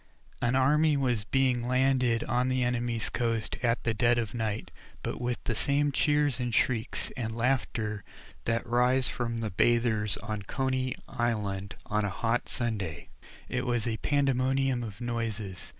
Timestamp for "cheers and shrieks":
5.91-7.11